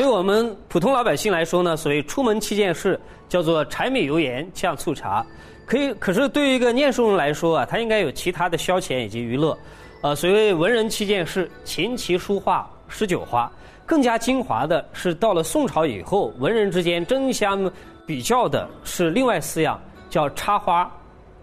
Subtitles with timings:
[0.00, 5.22] 对我们普通老百姓来说呢，所谓出门七件事，叫做柴米油盐酱醋茶。
[5.66, 9.54] 可以，可是对于一个念书人来说啊，他应该有其他的消遣以及娱乐。
[10.00, 13.52] 呃，所谓文人七件事，琴棋书画诗酒花。
[13.84, 17.70] 更加精华的是，到了宋朝以后，文人之间争相
[18.06, 19.78] 比较的是另外四样，
[20.08, 20.90] 叫插花、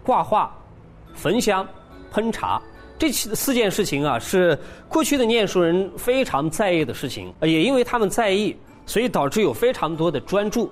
[0.02, 0.52] 挂画、
[1.14, 1.64] 焚香、
[2.12, 2.60] 烹茶。
[2.98, 8.56] 这四件事情啊，是过去的念书人非常在意的事情，也因为他们在意，
[8.86, 10.70] 所以导致有非常多的专注。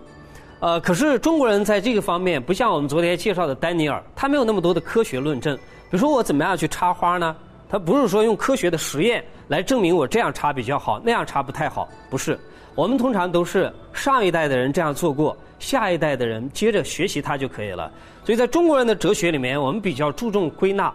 [0.58, 5.56] 呃，可是中国人在这个方面不像我们昨天介绍的丹尼尔，他没有那么多的科学论证。
[5.56, 7.36] 比如说，我怎么样去插花呢？
[7.68, 11.88] 他不是说用科学的实验来证明我这样插比较好，那样插不太好。
[12.10, 12.38] 不是，
[12.74, 17.90] 我们通常都是上一代的人这样做过，下一代的人接着学习它就可以了。
[18.24, 20.92] 所以在中国人的哲学里面，我们比较注重归纳。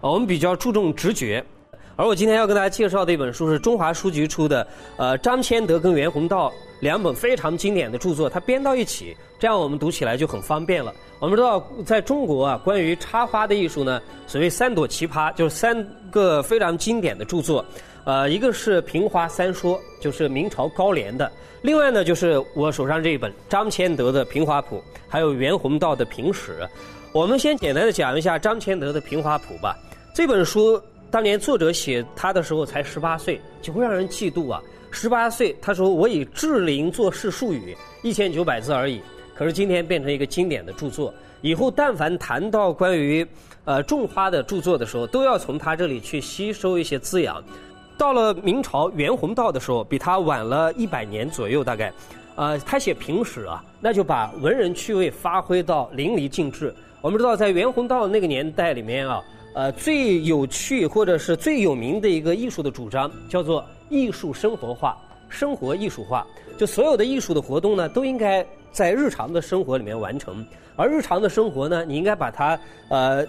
[0.00, 1.44] 我们比较注重直觉，
[1.94, 10.90] 而我今天要跟大家介绍的一本书是中华书局出的，呃，张谦德跟袁宏道两本非常经典的著作，它编到一起，这样我们读起来就很方便了。
[11.18, 17.62] 我们知道，在中国啊，关于插花的艺术呢，所谓三朵奇葩，就是三个非常经典的著作，
[18.04, 26.60] 呃，一个是《平花三说》，就是明朝高廉的；另外呢，就是我手上这一本张谦德的《平花谱》，还有袁宏道的《平史》。
[27.12, 29.76] 我们先简单的讲一下张谦德的《平花谱》吧。
[30.20, 30.78] 这本书
[31.10, 34.62] 当年作者写他的时候才十八岁，就会让人嫉妒啊！
[34.90, 39.00] 十八岁，他说我以志林作事术语一千九百字而已，
[39.34, 41.10] 可是今天变成一个经典的著作。
[41.40, 43.26] 以后但凡谈到关于
[43.64, 47.42] 呃种花的著作的时候，都要从他这里去吸收一些滋养。
[47.96, 51.90] 到了明朝袁宏道的时候，比他晚了一百年左右，大概，
[52.36, 56.74] 呃，他写平史啊，那就把文人趣味发挥到淋漓尽致。
[57.00, 59.22] 我们知道，在袁宏道那个年代里面啊。
[59.52, 64.96] 呃，最有趣或者是最有名的一个艺术的主张，叫做艺术生活化、
[65.28, 66.24] 生活艺术化。
[66.56, 70.46] 就所有的艺术的活动呢，都应该在日常的生活里面完成。
[70.76, 72.58] 而日常的生活呢，你应该把它
[72.90, 73.26] 呃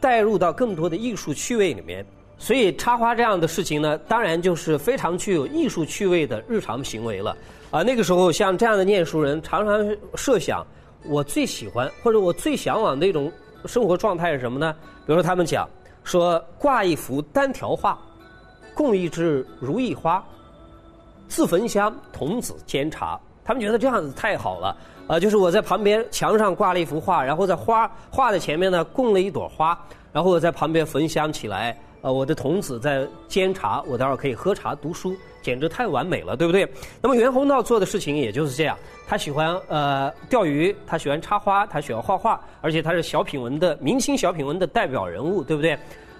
[0.00, 2.04] 带入到更多的艺术趣味里面。
[2.38, 7.36] 所以插花这样的事情呢，当然就是非常具有艺术趣味的日常行为了。
[7.70, 10.66] 啊，那个时候像这样的念书人，常常设想
[11.04, 13.30] 我最喜欢或者我最向往的一种。
[13.66, 14.74] 生活状态是什么呢？
[15.06, 15.68] 比如说，他们讲
[16.04, 17.98] 说挂一幅单条画，
[18.74, 20.22] 供一枝如意花，
[21.28, 23.18] 自焚香，童子煎茶。
[23.44, 24.76] 他们觉得这样子太好了
[25.06, 25.18] 啊！
[25.18, 29.78] 就是我在旁边墙上挂了一幅画，然后在花画的前面呢供了一朵花，
[30.12, 31.74] 然后我在旁边焚香起来。
[32.00, 36.66] 呃，我的童子在煎茶，我待会儿可以喝茶读书，简直太完美了，对不对？
[37.02, 45.76] 那么袁宏道做的事情也就是这样，他喜欢呃钓鱼，他喜欢插花，他喜欢画画，而且他是小品文的明星小品文的代表人物，对不对？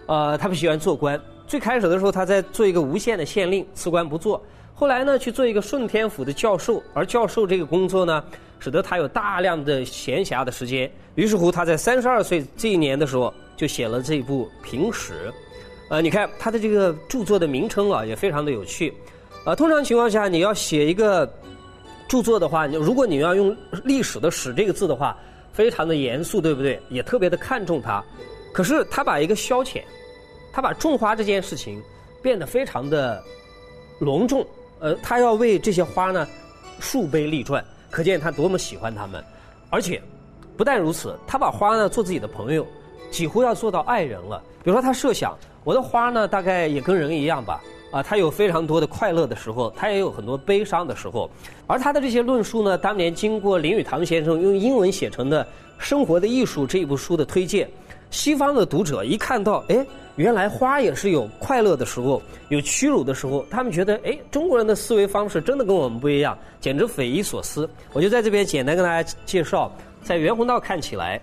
[0.07, 4.43] 呃，他不喜欢做官，最开始的时候他在做一个无限的县令，辞官不做，
[4.75, 8.25] 后来呢去做一个顺天府的教授，而教授这个工作呢，
[8.59, 15.13] 使得他有大量的闲暇的时间，于是乎他在三十二岁这一年的时候就写了这部《平史》。
[15.89, 18.93] 呃，你看他的这个著作的名称啊，也非常的有趣。
[19.45, 21.27] 呃，通常情况下，你要写一个
[22.07, 25.17] 著作的话，如果你要用历史的“史”这个字的话，
[25.53, 26.79] 非常的严肃，对不对？
[26.91, 28.05] 也特别的看重它。
[28.53, 29.83] 可是他把一个消遣，
[30.53, 31.83] 他把种花这件事情
[32.23, 33.23] 变得非常的
[33.99, 34.47] 隆重。
[34.81, 36.29] 呃，他要为这些花呢
[36.81, 39.25] 树碑立传，可见他多么喜欢它们。
[39.71, 40.01] 而且
[40.57, 42.67] 不但如此，他把花呢做自己的朋友，
[43.11, 44.43] 几乎要做到爱人了。
[44.63, 45.37] 比如说，他设想。
[45.65, 47.61] 我的花呢，大概也跟人一样吧，
[47.91, 51.31] 啊，它有非常多的快乐的时候，它也有很多悲伤的时候。
[51.67, 55.45] 而他的这些论述呢，当年经过林语堂先生用英文写成的
[55.77, 57.69] 《生活的艺术》这一部书的推荐，
[58.11, 59.85] 西方的读者一看到，哎，
[60.17, 67.69] 原来花也是有快乐的时候，有屈辱的时候，他们觉得，哎，中国人的思维方式真的跟我们不一样，简直匪夷所思。
[67.93, 69.71] 我就在这边简单跟大家介绍，
[70.03, 71.21] 在袁宏道看起来，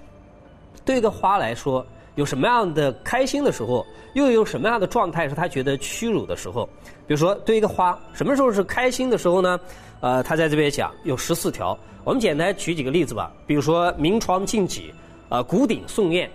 [0.83, 1.85] 对一个花来说。
[2.15, 6.65] 有什么样的开心的时候，又有什么样的状态是他觉得屈辱的时候？
[7.05, 9.59] 比如说，对一个花，什么时候是开心的时候呢？
[9.99, 13.33] 呃，他在这边讲有十四条，我们简单举几个例子吧。
[13.45, 14.93] 比如说，明窗净几，
[15.27, 16.31] 啊，谷顶送燕，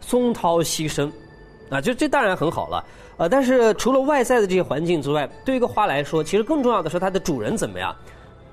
[0.00, 1.12] 松涛溪声，
[1.70, 2.84] 啊，就这当然很好了。
[3.16, 7.94] 呃，但是除了外在的这些环境之外，对一个花来说，其实更重要的是它的主人怎么样。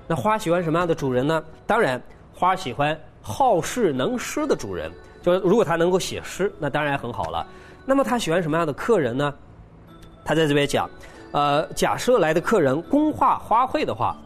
[0.06, 1.42] 那花喜欢什么样的主人呢？
[1.66, 2.00] 当然，
[2.32, 4.88] 花喜欢好事能诗的主人。
[5.22, 7.46] 就是如果他能够写诗，那当然很好了。
[7.86, 9.34] 那么他喜欢什么样的客人呢？
[10.24, 10.88] 他在这边讲，
[11.32, 14.16] 呃，假设来的客人工画花卉的话，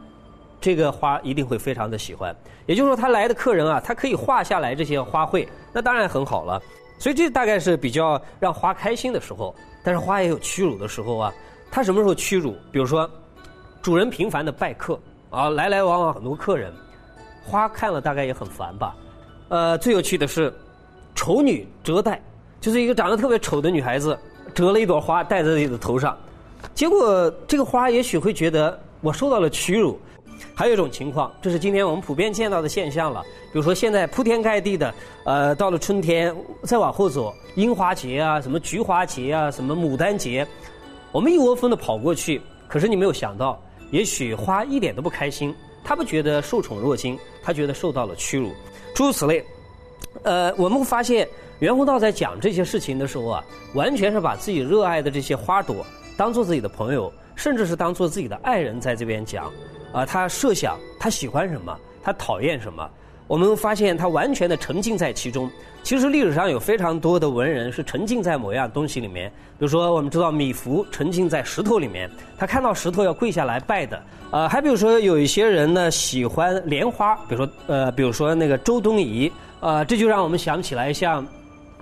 [0.60, 2.34] 这个花一定会非常的喜欢。
[2.66, 6.60] 也就是说，他来的客人啊，他可以画下来这些花卉，那当然很好了。
[6.98, 9.54] 所以这大概是比较让花开心的时候。
[9.82, 11.32] 但是花也有屈辱的时候啊。
[11.70, 12.56] 他什么时候屈辱？
[12.70, 13.10] 比如说，
[13.82, 14.98] 主人频繁的拜客。
[15.30, 16.72] 啊，来来往往很多客人，
[17.42, 18.94] 花看了大概也很烦吧。
[19.48, 20.54] 呃，最有趣的是，
[21.14, 22.20] 丑女折戴，
[22.60, 24.18] 就是一个长得特别丑的女孩子
[24.54, 26.16] 折了一朵花戴在自己的头上，
[26.74, 29.98] 结果这个花也许会觉得我受到了屈辱。
[30.52, 33.22] 还有一种情况，这是今天我们普遍见到的现象了。
[33.52, 34.92] 比如说，现在铺天盖地的，
[35.24, 36.34] 呃，到了春天，
[36.64, 40.46] 再往后走，樱花节啊，什么菊花节啊，什么牡丹节，
[41.12, 42.40] 我们一窝蜂的跑过去。
[42.66, 43.62] 可是你没有想到，
[43.92, 48.50] 也许花一点都不开心，他不觉得受宠若惊，他觉得受到了屈辱。
[48.92, 49.44] 诸如此类，
[50.22, 51.28] 呃，我们会发现
[51.58, 53.44] 袁宏道在讲这些事情的时候啊，
[53.74, 55.84] 完全是把自己热爱的这些花朵
[56.16, 59.50] 当做自己的朋友，甚至是当做自己的爱人在这边讲。
[59.92, 62.88] 啊，他设想他喜欢什么，他讨厌什么，
[63.28, 65.50] 我们发现他完全的沉浸在其中。
[65.84, 69.28] 其实历史上有非常多的文人是沉浸在某样东西里面，
[69.58, 74.02] 比如说我们知道米芾沉浸在石头里面，他看到石头要跪下来拜的。
[74.30, 79.30] 呃，还比如说有一些人呢喜欢莲花，比如说呃，比如说那个周敦颐，
[79.64, 81.26] 呃，这就让我们想起来像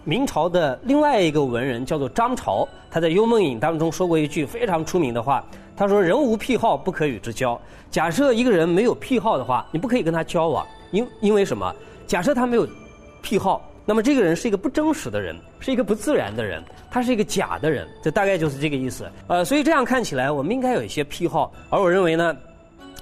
[0.04, 5.44] 明朝的另外一个文人叫做张潮，他在《幽梦影》当中说过一句非常出名的话。
[5.76, 7.60] 他说：“人无癖好，不可与之交。
[7.90, 10.64] 假设一个人没有癖好的话，你不可以跟他交往。
[10.92, 11.74] 因因为什么？
[12.06, 12.64] 假设他没有
[13.20, 17.84] 癖好，那么这个人是一个不真实的人，是一个不自然的人，他是一个假的人。
[18.00, 19.10] 这大概就是这个意思。
[19.26, 21.52] 呃，所以这样看起来，我们应该有一些癖好。
[21.68, 22.36] 而我认为呢，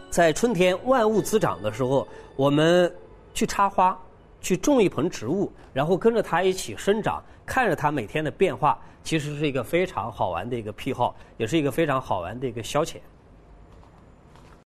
[0.08, 2.90] 在春天万物滋长的时候，我们
[3.34, 3.98] 去插花，
[4.40, 12.96] 去种一盆植物，然后跟着它一起生长，看着它每天的变化。”其实是一个非常好玩的一个癖好，也是一个非常好玩的一个消遣。